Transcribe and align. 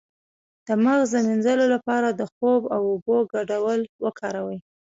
د 0.67 0.69
مغز 0.83 1.07
د 1.13 1.17
مینځلو 1.27 1.65
لپاره 1.75 2.07
د 2.11 2.21
خوب 2.33 2.61
او 2.75 2.81
اوبو 2.91 3.17
ګډول 3.33 3.79
وکاروئ 4.05 4.59